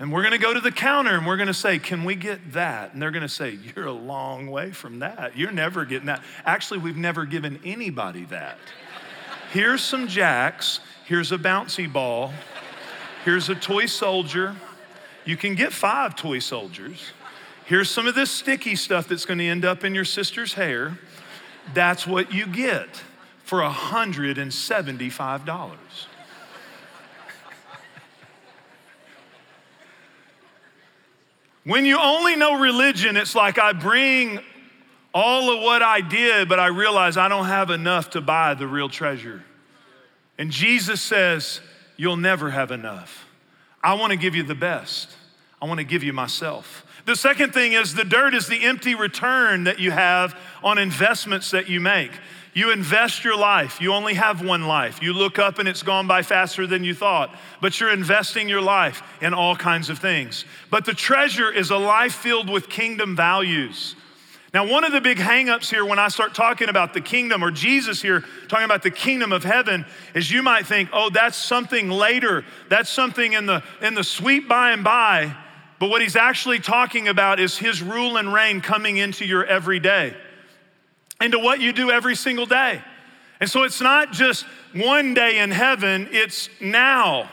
[0.00, 2.92] And we're gonna go to the counter and we're gonna say, Can we get that?
[2.92, 5.36] And they're gonna say, You're a long way from that.
[5.36, 6.22] You're never getting that.
[6.44, 8.58] Actually, we've never given anybody that.
[9.52, 12.32] Here's some jacks, here's a bouncy ball,
[13.24, 14.54] here's a toy soldier.
[15.24, 17.10] You can get five toy soldiers.
[17.64, 20.96] Here's some of this sticky stuff that's gonna end up in your sister's hair.
[21.74, 23.02] That's what you get
[23.44, 25.48] for $175.
[31.64, 34.40] When you only know religion, it's like I bring
[35.12, 38.66] all of what I did, but I realize I don't have enough to buy the
[38.66, 39.44] real treasure.
[40.38, 41.60] And Jesus says,
[41.96, 43.26] You'll never have enough.
[43.82, 45.08] I wanna give you the best,
[45.60, 46.84] I wanna give you myself.
[47.06, 51.50] The second thing is the dirt is the empty return that you have on investments
[51.52, 52.12] that you make.
[52.54, 53.80] You invest your life.
[53.80, 55.02] You only have one life.
[55.02, 58.62] You look up and it's gone by faster than you thought, but you're investing your
[58.62, 60.44] life in all kinds of things.
[60.70, 63.94] But the treasure is a life filled with kingdom values.
[64.54, 67.50] Now, one of the big hangups here when I start talking about the kingdom, or
[67.50, 69.84] Jesus here talking about the kingdom of heaven,
[70.14, 72.44] is you might think, oh, that's something later.
[72.70, 75.36] That's something in the, in the sweet by and by.
[75.78, 80.16] But what he's actually talking about is his rule and reign coming into your everyday
[81.20, 82.82] into what you do every single day.
[83.40, 87.30] And so it's not just one day in heaven, it's now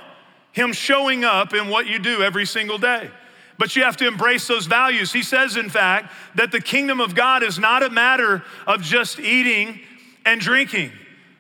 [0.52, 3.10] Him showing up in what you do every single day.
[3.58, 5.14] But you have to embrace those values.
[5.14, 9.20] He says, in fact, that the kingdom of God is not a matter of just
[9.20, 9.80] eating
[10.26, 10.92] and drinking,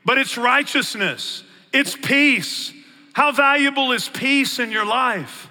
[0.05, 2.71] but it's righteousness, it's peace.
[3.13, 5.49] How valuable is peace in your life?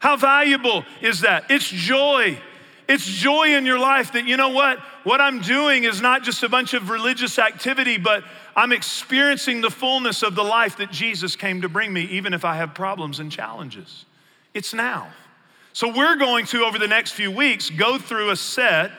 [0.00, 1.50] How valuable is that?
[1.50, 2.38] It's joy.
[2.88, 4.78] It's joy in your life that, you know what?
[5.02, 8.22] What I'm doing is not just a bunch of religious activity, but
[8.54, 12.44] I'm experiencing the fullness of the life that Jesus came to bring me, even if
[12.44, 14.04] I have problems and challenges.
[14.54, 15.08] It's now.
[15.72, 18.92] So, we're going to, over the next few weeks, go through a set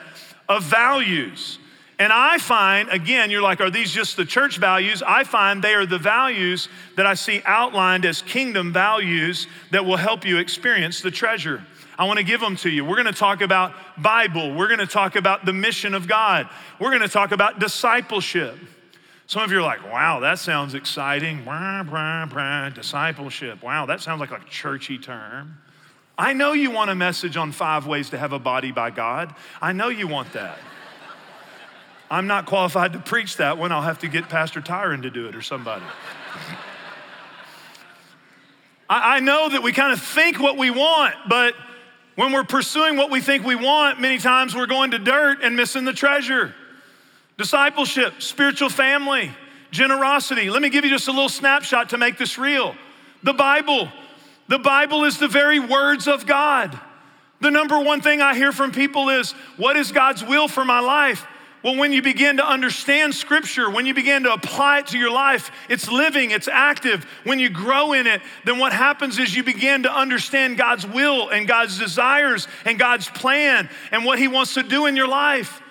[0.47, 1.57] of values.
[1.99, 5.01] And I find, again, you're like, are these just the church values?
[5.01, 9.97] I find they are the values that I see outlined as kingdom values that will
[9.97, 11.63] help you experience the treasure.
[11.97, 12.85] I want to give them to you.
[12.85, 14.53] We're going to talk about Bible.
[14.53, 16.47] We're going to talk about the mission of God.
[16.79, 18.55] We're going to talk about discipleship.
[19.25, 21.43] Some of you are like, wow, that sounds exciting.
[22.73, 23.63] Discipleship.
[23.63, 25.57] Wow, that sounds like a churchy term.
[26.17, 29.35] I know you want a message on five ways to have a body by God.
[29.61, 30.57] I know you want that.
[32.09, 33.71] I'm not qualified to preach that one.
[33.71, 35.83] I'll have to get Pastor Tyron to do it or somebody.
[38.89, 41.53] I know that we kind of think what we want, but
[42.17, 45.55] when we're pursuing what we think we want, many times we're going to dirt and
[45.55, 46.53] missing the treasure.
[47.37, 49.29] Discipleship, spiritual family,
[49.69, 50.49] generosity.
[50.49, 52.75] Let me give you just a little snapshot to make this real.
[53.21, 53.91] The Bible.
[54.47, 56.79] The Bible is the very words of God.
[57.39, 60.79] The number one thing I hear from people is, What is God's will for my
[60.79, 61.23] life?
[61.63, 65.11] Well, when you begin to understand Scripture, when you begin to apply it to your
[65.11, 67.05] life, it's living, it's active.
[67.23, 71.29] When you grow in it, then what happens is you begin to understand God's will
[71.29, 75.61] and God's desires and God's plan and what He wants to do in your life.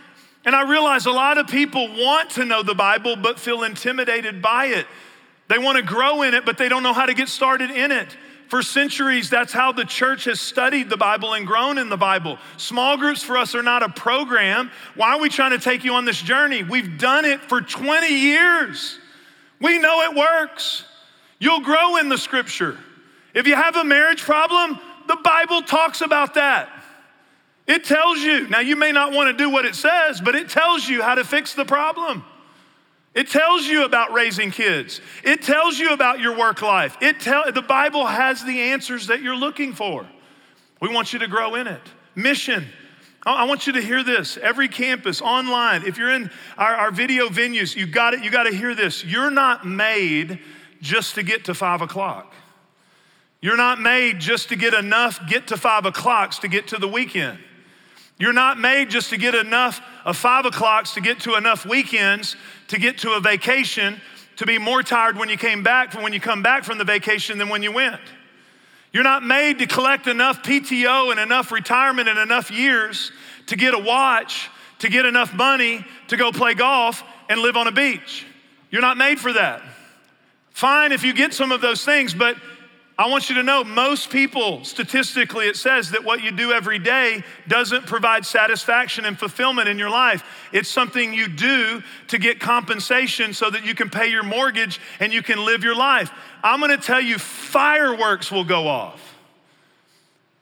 [0.45, 4.43] And I realize a lot of people want to know the Bible but feel intimidated
[4.43, 4.87] by it.
[5.49, 7.93] They want to grow in it, but they don't know how to get started in
[7.93, 8.17] it.
[8.49, 12.39] For centuries, that's how the church has studied the Bible and grown in the Bible.
[12.57, 14.71] Small groups for us are not a program.
[14.95, 16.63] Why are we trying to take you on this journey?
[16.63, 18.99] We've done it for 20 years.
[19.61, 20.85] We know it works.
[21.41, 22.79] You'll grow in the scripture.
[23.35, 24.79] If you have a marriage problem,
[25.09, 26.69] the Bible talks about that.
[27.67, 28.49] It tells you.
[28.49, 31.17] Now, you may not want to do what it says, but it tells you how
[31.17, 32.25] to fix the problem.
[33.17, 35.01] It tells you about raising kids.
[35.25, 36.99] It tells you about your work life.
[37.01, 40.07] It tell, the Bible has the answers that you're looking for.
[40.83, 41.81] We want you to grow in it.
[42.15, 42.67] Mission.
[43.25, 44.37] I want you to hear this.
[44.37, 48.45] Every campus, online, if you're in our, our video venues, you got it, you got
[48.45, 49.03] to hear this.
[49.03, 50.39] You're not made
[50.83, 52.35] just to get to five o'clock.
[53.41, 56.87] You're not made just to get enough get to five o'clocks to get to the
[56.87, 57.39] weekend.
[58.19, 62.37] You're not made just to get enough of five o'clocks to get to enough weekends
[62.69, 64.01] to get to a vacation
[64.37, 66.85] to be more tired when you came back from when you come back from the
[66.85, 68.01] vacation than when you went.
[68.93, 73.13] You're not made to collect enough PTO and enough retirement and enough years
[73.47, 74.49] to get a watch,
[74.79, 78.27] to get enough money to go play golf and live on a beach.
[78.71, 79.63] You're not made for that.
[80.51, 82.37] Fine if you get some of those things, but
[82.99, 86.79] I want you to know most people, statistically, it says that what you do every
[86.79, 90.25] day doesn't provide satisfaction and fulfillment in your life.
[90.51, 95.13] It's something you do to get compensation so that you can pay your mortgage and
[95.13, 96.11] you can live your life.
[96.43, 99.15] I'm gonna tell you, fireworks will go off.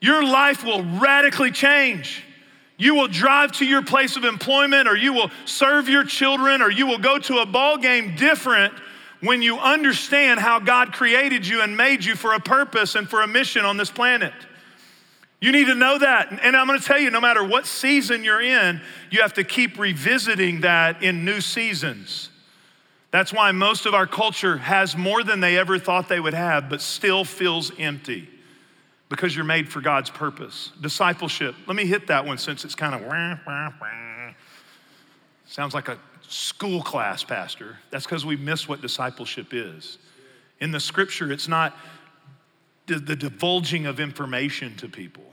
[0.00, 2.22] Your life will radically change.
[2.76, 6.70] You will drive to your place of employment, or you will serve your children, or
[6.70, 8.74] you will go to a ball game different
[9.24, 13.22] when you understand how God created you and made you for a purpose and for
[13.22, 14.34] a mission on this planet.
[15.40, 16.30] You need to know that.
[16.42, 19.78] And I'm gonna tell you, no matter what season you're in, you have to keep
[19.78, 22.30] revisiting that in new seasons.
[23.10, 26.68] That's why most of our culture has more than they ever thought they would have,
[26.68, 28.28] but still feels empty
[29.08, 30.72] because you're made for God's purpose.
[30.80, 31.54] Discipleship.
[31.66, 34.13] Let me hit that one since it's kind of wah, wah, wah.
[35.46, 37.78] Sounds like a school class, Pastor.
[37.90, 39.98] That's because we miss what discipleship is.
[40.60, 41.76] In the scripture, it's not
[42.86, 45.24] the, divulging of information to people.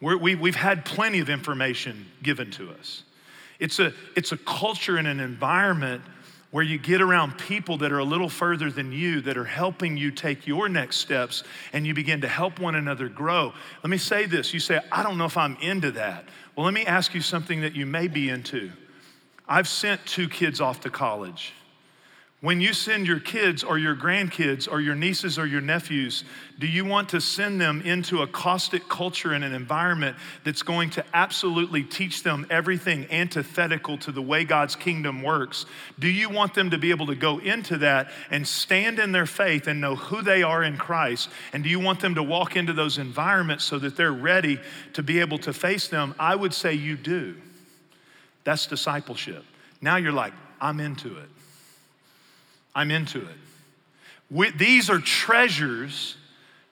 [0.00, 3.02] We're, we, we've had plenty of information given to us.
[3.58, 6.02] It's a, it's a culture and an environment
[6.50, 9.96] where you get around people that are a little further than you, that are helping
[9.96, 13.52] you take your next steps, and you begin to help one another grow.
[13.82, 16.24] Let me say this you say, I don't know if I'm into that.
[16.54, 18.70] Well, let me ask you something that you may be into.
[19.48, 21.52] I've sent two kids off to college.
[22.42, 26.22] When you send your kids or your grandkids or your nieces or your nephews,
[26.58, 30.90] do you want to send them into a caustic culture and an environment that's going
[30.90, 35.64] to absolutely teach them everything antithetical to the way God's kingdom works?
[35.98, 39.26] Do you want them to be able to go into that and stand in their
[39.26, 41.30] faith and know who they are in Christ?
[41.54, 44.60] And do you want them to walk into those environments so that they're ready
[44.92, 46.14] to be able to face them?
[46.18, 47.34] I would say you do.
[48.46, 49.44] That's discipleship.
[49.80, 51.28] Now you're like, I'm into it.
[52.76, 53.36] I'm into it.
[54.30, 56.16] We, these are treasures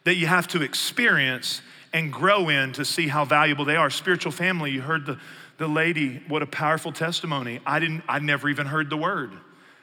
[0.05, 3.91] that you have to experience and grow in to see how valuable they are.
[3.91, 5.19] Spiritual family, you heard the,
[5.59, 7.59] the lady, what a powerful testimony.
[7.67, 9.33] I didn't, I never even heard the word.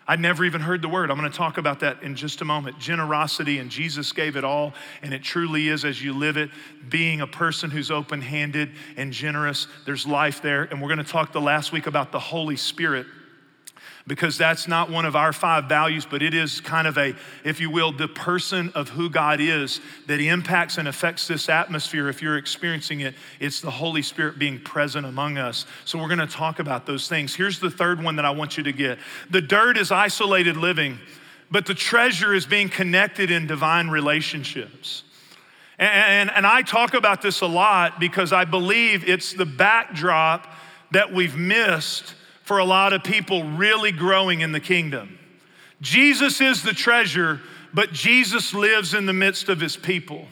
[0.08, 1.12] I'd never even heard the word.
[1.12, 2.80] I'm going to talk about that in just a moment.
[2.80, 6.50] Generosity, and Jesus gave it all, and it truly is as you live it,
[6.90, 9.68] being a person who's open handed and generous.
[9.86, 10.64] There's life there.
[10.64, 13.06] And we're going to talk the last week about the Holy Spirit
[14.08, 17.60] because that's not one of our five values, but it is kind of a, if
[17.60, 22.10] you will, the person of who God is that impacts and affects this atmosphere.
[22.10, 25.66] If you're experiencing it, it's the Holy Spirit being present among us.
[25.86, 27.36] So we're gonna talk about those things.
[27.36, 28.98] Here's the third one that I want you to get
[29.30, 30.98] the dirt is isolated living,
[31.50, 35.04] but the treasure is being connected in divine relationships.
[35.78, 40.48] And, and I talk about this a lot because I believe it's the backdrop
[40.92, 42.14] that we've missed
[42.52, 45.18] for a lot of people really growing in the kingdom.
[45.80, 47.40] Jesus is the treasure,
[47.74, 50.26] but Jesus lives in the midst of his people.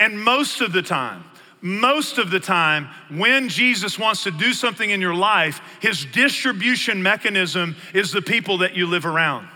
[0.00, 1.22] And most of the time,
[1.60, 7.00] most of the time, when Jesus wants to do something in your life, his distribution
[7.00, 9.46] mechanism is the people that you live around.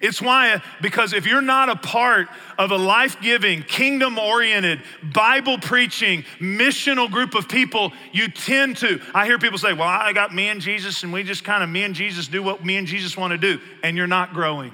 [0.00, 2.28] It's why, because if you're not a part
[2.58, 9.00] of a life giving, kingdom oriented, Bible preaching, missional group of people, you tend to.
[9.14, 11.70] I hear people say, Well, I got me and Jesus, and we just kind of,
[11.70, 13.60] me and Jesus do what me and Jesus want to do.
[13.82, 14.72] And you're not growing.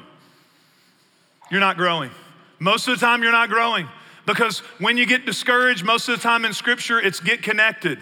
[1.50, 2.10] You're not growing.
[2.58, 3.88] Most of the time, you're not growing.
[4.26, 7.98] Because when you get discouraged, most of the time in scripture, it's get connected.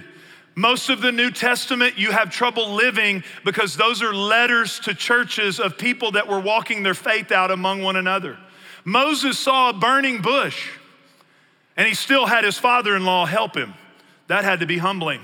[0.60, 5.58] Most of the New Testament, you have trouble living because those are letters to churches
[5.58, 8.36] of people that were walking their faith out among one another.
[8.84, 10.68] Moses saw a burning bush
[11.78, 13.72] and he still had his father in law help him.
[14.26, 15.22] That had to be humbling.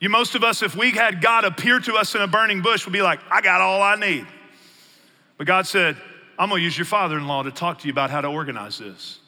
[0.00, 2.84] You, most of us, if we had God appear to us in a burning bush,
[2.86, 4.26] would be like, I got all I need.
[5.38, 5.96] But God said,
[6.36, 8.78] I'm gonna use your father in law to talk to you about how to organize
[8.78, 9.20] this.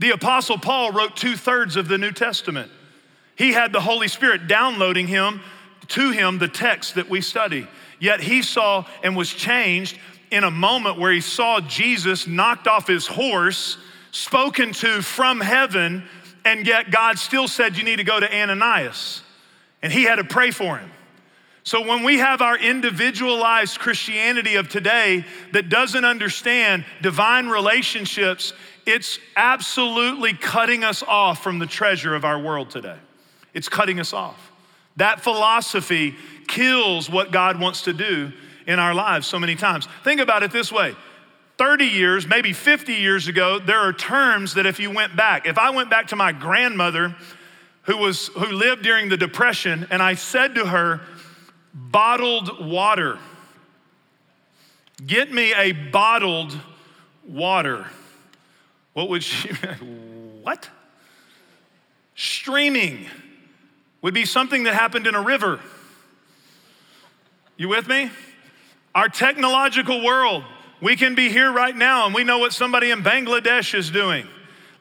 [0.00, 2.72] The Apostle Paul wrote two thirds of the New Testament.
[3.36, 5.40] He had the Holy Spirit downloading him
[5.88, 7.66] to him the text that we study.
[7.98, 9.98] Yet he saw and was changed
[10.30, 13.78] in a moment where he saw Jesus knocked off his horse,
[14.10, 16.04] spoken to from heaven,
[16.44, 19.22] and yet God still said, You need to go to Ananias.
[19.82, 20.90] and he had to pray for him.
[21.62, 28.52] So when we have our individualized Christianity of today that doesn't understand divine relationships,
[28.84, 32.98] it's absolutely cutting us off from the treasure of our world today.
[33.54, 34.52] It's cutting us off.
[34.96, 36.14] That philosophy
[36.46, 38.32] kills what God wants to do
[38.66, 39.88] in our lives so many times.
[40.02, 40.94] Think about it this way
[41.56, 45.56] 30 years, maybe 50 years ago, there are terms that if you went back, if
[45.56, 47.14] I went back to my grandmother
[47.82, 51.00] who, was, who lived during the Depression and I said to her,
[51.72, 53.18] bottled water,
[55.04, 56.58] get me a bottled
[57.26, 57.86] water,
[58.94, 59.48] what would she,
[60.42, 60.68] what?
[62.16, 63.06] Streaming
[64.04, 65.58] would be something that happened in a river.
[67.56, 68.10] You with me?
[68.94, 70.44] Our technological world,
[70.82, 74.26] we can be here right now and we know what somebody in Bangladesh is doing.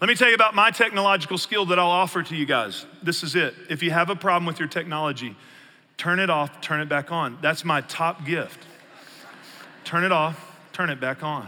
[0.02, 2.86] Let me tell you about my technological skill that I'll offer to you guys.
[3.02, 3.56] This is it.
[3.70, 5.38] If you have a problem with your technology,
[5.96, 7.38] turn it off, turn it back on.
[7.42, 8.60] That's my top gift.
[9.86, 11.48] Turn it off, turn it back on.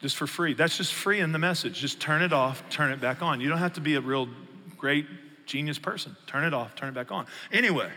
[0.00, 0.54] Just for free.
[0.54, 1.78] That's just free in the message.
[1.78, 3.42] Just turn it off, turn it back on.
[3.42, 4.26] You don't have to be a real
[4.78, 5.04] great
[5.50, 6.16] genius person.
[6.26, 7.26] Turn it off, turn it back on.
[7.52, 7.90] Anyway,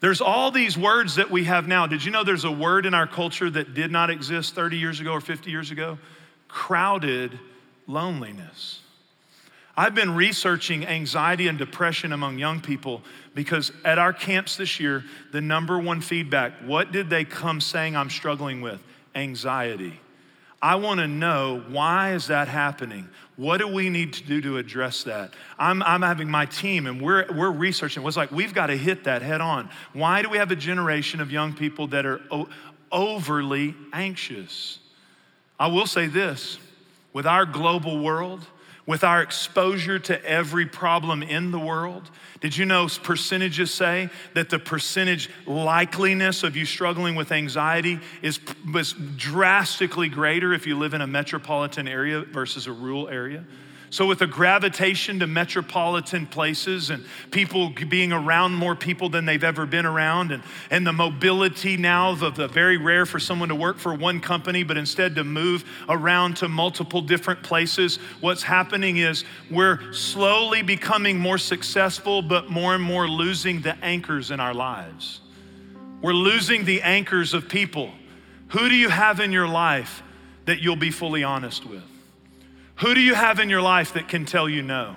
[0.00, 1.86] there's all these words that we have now.
[1.86, 5.00] Did you know there's a word in our culture that did not exist 30 years
[5.00, 5.98] ago or 50 years ago?
[6.48, 7.38] Crowded
[7.86, 8.80] loneliness.
[9.76, 13.00] I've been researching anxiety and depression among young people
[13.34, 17.96] because at our camps this year, the number one feedback what did they come saying
[17.96, 18.82] I'm struggling with?
[19.14, 19.98] Anxiety.
[20.62, 23.08] I want to know why is that happening?
[23.34, 25.34] What do we need to do to address that?
[25.58, 28.06] I'm, I'm having my team and we're, we're researching.
[28.06, 29.68] It's like we've got to hit that head on.
[29.92, 32.48] Why do we have a generation of young people that are o-
[32.92, 34.78] overly anxious?
[35.58, 36.58] I will say this
[37.12, 38.46] with our global world,
[38.86, 42.10] with our exposure to every problem in the world.
[42.40, 48.40] Did you know percentages say that the percentage likeliness of you struggling with anxiety is,
[48.74, 53.44] is drastically greater if you live in a metropolitan area versus a rural area?
[53.92, 59.44] So, with a gravitation to metropolitan places and people being around more people than they've
[59.44, 63.54] ever been around, and, and the mobility now of the very rare for someone to
[63.54, 68.96] work for one company, but instead to move around to multiple different places, what's happening
[68.96, 74.54] is we're slowly becoming more successful, but more and more losing the anchors in our
[74.54, 75.20] lives.
[76.00, 77.92] We're losing the anchors of people.
[78.48, 80.02] Who do you have in your life
[80.46, 81.82] that you'll be fully honest with?
[82.76, 84.96] Who do you have in your life that can tell you no?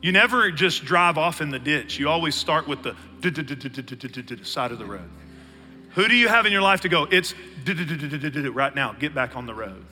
[0.00, 1.98] You never just drive off in the ditch.
[1.98, 2.96] You always start with the
[4.42, 5.08] side of the road.
[5.90, 7.34] Who do you have in your life to go, it's
[7.66, 9.84] right now, get back on the road?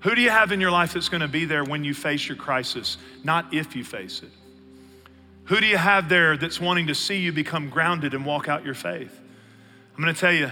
[0.00, 2.26] Who do you have in your life that's going to be there when you face
[2.26, 4.30] your crisis, not if you face it?
[5.44, 8.64] Who do you have there that's wanting to see you become grounded and walk out
[8.64, 9.20] your faith?
[9.94, 10.50] I'm going to tell you,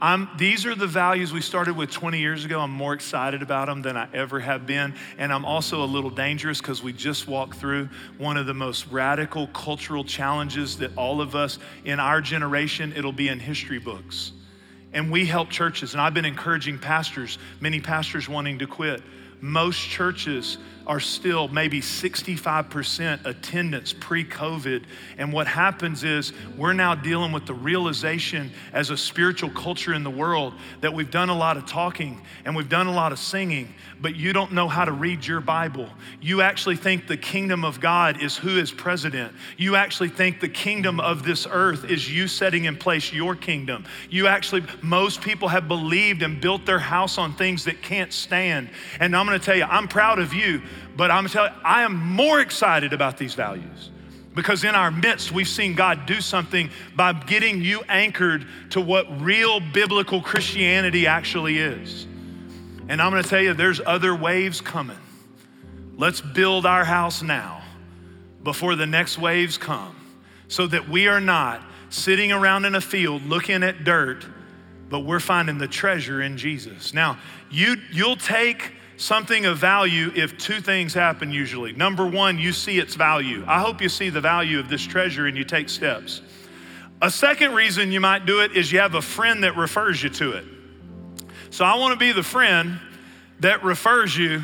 [0.00, 2.60] I'm, these are the values we started with 20 years ago.
[2.60, 4.94] I'm more excited about them than I ever have been.
[5.16, 7.88] And I'm also a little dangerous because we just walked through
[8.18, 13.10] one of the most radical cultural challenges that all of us in our generation, it'll
[13.10, 14.32] be in history books.
[14.92, 19.02] And we help churches, and I've been encouraging pastors, many pastors wanting to quit.
[19.40, 24.84] Most churches are still maybe 65% attendance pre COVID.
[25.18, 30.04] And what happens is we're now dealing with the realization as a spiritual culture in
[30.04, 33.18] the world that we've done a lot of talking and we've done a lot of
[33.18, 35.88] singing, but you don't know how to read your Bible.
[36.20, 39.32] You actually think the kingdom of God is who is president.
[39.56, 43.84] You actually think the kingdom of this earth is you setting in place your kingdom.
[44.08, 48.68] You actually, most people have believed and built their house on things that can't stand.
[49.00, 50.62] And I'm gonna tell you, I'm proud of you
[50.96, 53.90] but I'm telling you, I am more excited about these values
[54.34, 59.20] because in our midst, we've seen God do something by getting you anchored to what
[59.20, 62.06] real biblical Christianity actually is.
[62.88, 64.98] And I'm gonna tell you, there's other waves coming.
[65.96, 67.62] Let's build our house now
[68.42, 69.96] before the next waves come
[70.48, 74.24] so that we are not sitting around in a field looking at dirt,
[74.88, 76.94] but we're finding the treasure in Jesus.
[76.94, 77.18] Now,
[77.50, 81.72] you, you'll take something of value if two things happen usually.
[81.72, 83.44] Number one, you see its value.
[83.46, 86.22] I hope you see the value of this treasure and you take steps.
[87.02, 90.08] A second reason you might do it is you have a friend that refers you
[90.10, 90.44] to it.
[91.50, 92.78] So I want to be the friend
[93.40, 94.42] that refers you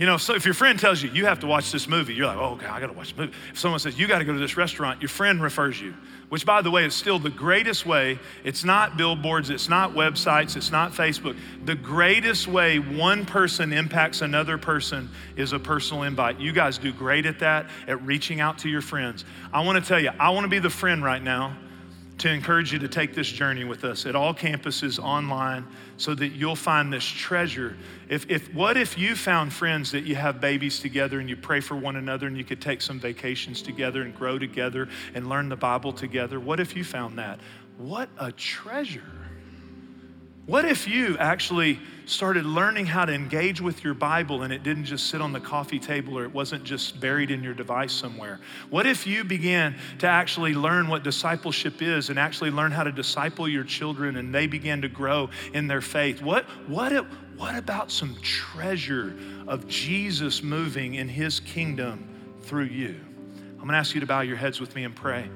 [0.00, 2.26] You know, so if your friend tells you, you have to watch this movie, you're
[2.26, 3.34] like, oh, okay, I gotta watch the movie.
[3.52, 5.94] If someone says, you gotta go to this restaurant, your friend refers you,
[6.30, 8.18] which, by the way, is still the greatest way.
[8.42, 11.36] It's not billboards, it's not websites, it's not Facebook.
[11.66, 16.40] The greatest way one person impacts another person is a personal invite.
[16.40, 19.26] You guys do great at that, at reaching out to your friends.
[19.52, 21.58] I wanna tell you, I wanna be the friend right now
[22.20, 25.66] to encourage you to take this journey with us at all campuses online
[25.96, 27.76] so that you'll find this treasure.
[28.10, 31.60] If, if, what if you found friends that you have babies together and you pray
[31.60, 35.48] for one another and you could take some vacations together and grow together and learn
[35.48, 36.38] the Bible together?
[36.38, 37.40] What if you found that?
[37.78, 39.19] What a treasure.
[40.46, 44.84] What if you actually started learning how to engage with your Bible and it didn't
[44.84, 48.40] just sit on the coffee table or it wasn't just buried in your device somewhere?
[48.68, 52.90] What if you began to actually learn what discipleship is and actually learn how to
[52.90, 56.20] disciple your children and they began to grow in their faith?
[56.20, 59.16] What, what, what about some treasure
[59.46, 62.08] of Jesus moving in his kingdom
[62.42, 62.98] through you?
[63.60, 65.30] I'm gonna ask you to bow your heads with me and pray.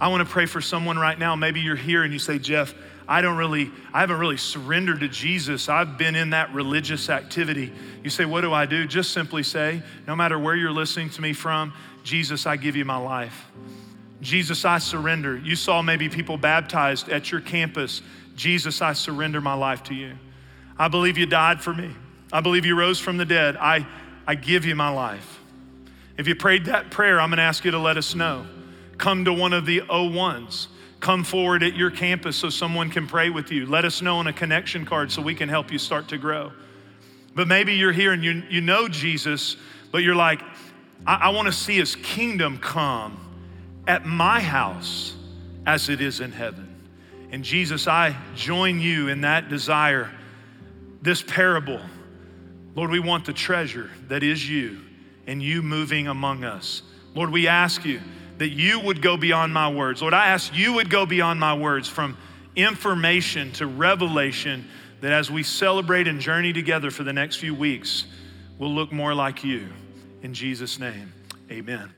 [0.00, 1.34] I wanna pray for someone right now.
[1.34, 2.74] Maybe you're here and you say, Jeff,
[3.08, 5.70] I don't really, I haven't really surrendered to Jesus.
[5.70, 7.72] I've been in that religious activity.
[8.04, 8.86] You say, What do I do?
[8.86, 11.72] Just simply say, No matter where you're listening to me from,
[12.04, 13.46] Jesus, I give you my life.
[14.20, 15.38] Jesus, I surrender.
[15.38, 18.02] You saw maybe people baptized at your campus.
[18.36, 20.12] Jesus, I surrender my life to you.
[20.78, 21.94] I believe you died for me.
[22.30, 23.56] I believe you rose from the dead.
[23.56, 23.86] I,
[24.26, 25.40] I give you my life.
[26.18, 28.46] If you prayed that prayer, I'm going to ask you to let us know.
[28.98, 30.66] Come to one of the O1s.
[31.00, 33.66] Come forward at your campus so someone can pray with you.
[33.66, 36.52] Let us know on a connection card so we can help you start to grow.
[37.34, 39.56] But maybe you're here and you, you know Jesus,
[39.92, 40.40] but you're like,
[41.06, 43.16] I, I want to see his kingdom come
[43.86, 45.14] at my house
[45.66, 46.64] as it is in heaven.
[47.30, 50.10] And Jesus, I join you in that desire.
[51.00, 51.80] This parable,
[52.74, 54.80] Lord, we want the treasure that is you
[55.26, 56.82] and you moving among us.
[57.14, 58.00] Lord, we ask you
[58.38, 60.00] that you would go beyond my words.
[60.00, 62.16] Lord, I ask you would go beyond my words from
[62.56, 64.66] information to revelation,
[65.00, 68.06] that as we celebrate and journey together for the next few weeks,
[68.58, 69.68] we'll look more like you.
[70.22, 71.12] In Jesus' name,
[71.50, 71.97] amen.